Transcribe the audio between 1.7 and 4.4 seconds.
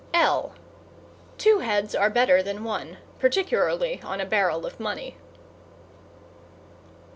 are better than one particularly on a